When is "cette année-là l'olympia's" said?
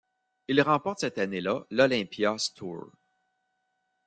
1.01-2.55